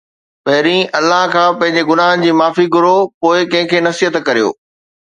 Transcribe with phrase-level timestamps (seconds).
[0.45, 4.49] پهرين الله کان پنهنجي گناهن جي معافي گهرو، پوءِ ڪنهن کي نصيحت ڪريو